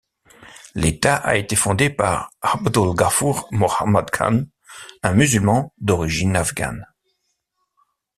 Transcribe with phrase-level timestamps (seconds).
[0.73, 4.45] L'état a été fondé par 'Abdu'l Ghafur Muhammad Khan,
[5.03, 6.87] un musulman d'origines afghanes.